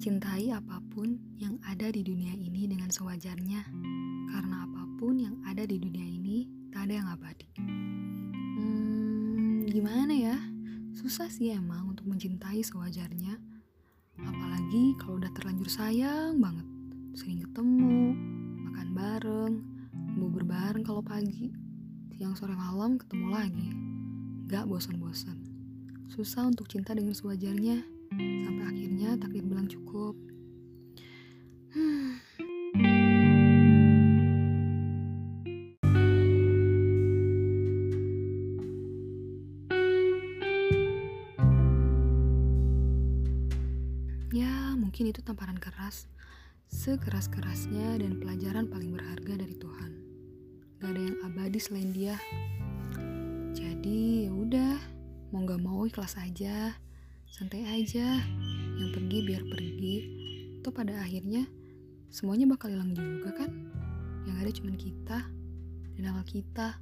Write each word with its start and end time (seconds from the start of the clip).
Cintai 0.00 0.48
apa 0.48 0.80
pun 0.96 1.12
yang 1.36 1.60
ada 1.60 1.92
di 1.92 2.00
dunia 2.00 2.32
ini 2.32 2.64
dengan 2.64 2.88
sewajarnya, 2.88 3.68
karena 4.32 4.64
apa 4.64 4.88
pun 4.96 5.20
yang 5.20 5.36
ada 5.44 5.68
di 5.68 5.76
dunia 5.76 6.08
ini 6.08 6.48
tak 6.72 6.88
ada 6.88 7.04
yang 7.04 7.08
abadi. 7.12 7.44
Hmm, 8.56 9.68
gimana 9.68 10.08
ya? 10.16 10.40
Susah 10.96 11.28
sih 11.28 11.52
emang 11.52 11.92
untuk 11.92 12.08
mencintai 12.08 12.64
sewajarnya, 12.64 13.36
apalagi 14.24 14.96
kalau 14.96 15.20
udah 15.20 15.28
terlanjur 15.36 15.68
sayang 15.68 16.40
banget, 16.40 16.64
sering 17.12 17.44
ketemu, 17.44 18.16
makan 18.72 18.88
bareng, 18.96 19.54
bubur 20.16 20.48
bareng 20.48 20.80
kalau 20.80 21.04
pagi, 21.04 21.52
siang 22.16 22.32
sore 22.40 22.56
malam 22.56 22.96
ketemu 22.96 23.26
lagi, 23.28 23.68
gak 24.48 24.64
bosan-bosan. 24.64 25.36
Susah 26.08 26.48
untuk 26.48 26.72
cinta 26.72 26.96
dengan 26.96 27.12
sewajarnya, 27.12 27.99
sampai 28.18 28.64
akhirnya 28.66 29.14
takdir 29.18 29.44
bilang 29.46 29.70
cukup. 29.70 30.18
Hmm. 31.70 32.18
Ya, 44.30 44.78
mungkin 44.78 45.10
itu 45.10 45.26
tamparan 45.26 45.58
keras, 45.58 46.06
sekeras-kerasnya 46.70 47.98
dan 47.98 48.22
pelajaran 48.22 48.70
paling 48.70 48.94
berharga 48.94 49.42
dari 49.42 49.58
Tuhan. 49.58 49.90
Gak 50.78 50.94
ada 50.94 51.02
yang 51.02 51.18
abadi 51.26 51.58
selain 51.58 51.90
Dia. 51.90 52.14
Jadi 53.50 54.30
ya 54.30 54.32
udah, 54.32 54.78
mau 55.34 55.42
gak 55.42 55.58
mau 55.58 55.82
ikhlas 55.82 56.14
aja 56.14 56.78
santai 57.30 57.62
aja. 57.62 58.18
Yang 58.76 58.90
pergi 58.98 59.18
biar 59.24 59.42
pergi. 59.46 59.96
Atau 60.60 60.70
pada 60.74 61.00
akhirnya 61.00 61.46
semuanya 62.10 62.50
bakal 62.50 62.74
hilang 62.74 62.92
juga 62.92 63.32
kan? 63.32 63.50
Yang 64.26 64.36
ada 64.36 64.50
cuma 64.60 64.72
kita 64.76 65.18
dan 65.96 66.02
nama 66.02 66.22
kita 66.26 66.76